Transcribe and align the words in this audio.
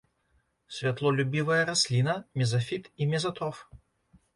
Святлолюбівая 0.77 1.61
расліна, 1.71 2.19
мезафіт 2.43 2.93
і 3.01 3.13
мезатроф. 3.17 3.67